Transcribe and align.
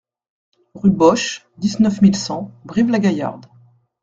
Rue 0.73 0.89
Bosche, 0.89 1.45
dix-neuf 1.59 2.01
mille 2.01 2.15
cent 2.15 2.49
Brive-la-Gaillarde 2.65 3.45